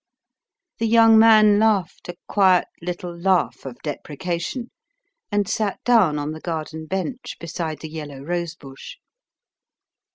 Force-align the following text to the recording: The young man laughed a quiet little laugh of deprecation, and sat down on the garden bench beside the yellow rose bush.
The 0.79 0.87
young 0.87 1.19
man 1.19 1.59
laughed 1.59 2.09
a 2.09 2.15
quiet 2.27 2.67
little 2.81 3.15
laugh 3.15 3.67
of 3.67 3.77
deprecation, 3.83 4.71
and 5.31 5.47
sat 5.47 5.77
down 5.83 6.17
on 6.17 6.31
the 6.31 6.41
garden 6.41 6.87
bench 6.87 7.35
beside 7.39 7.81
the 7.81 7.87
yellow 7.91 8.17
rose 8.23 8.55
bush. 8.55 8.97